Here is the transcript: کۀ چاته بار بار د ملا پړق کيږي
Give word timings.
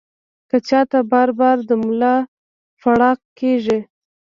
کۀ 0.49 0.57
چاته 0.67 0.99
بار 1.11 1.29
بار 1.39 1.57
د 1.69 1.71
ملا 1.83 2.15
پړق 2.79 3.19
کيږي 3.39 3.79